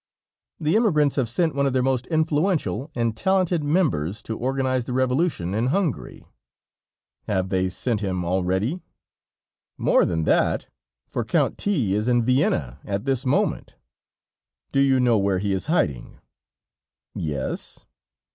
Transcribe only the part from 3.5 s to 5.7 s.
members to organize the revolution in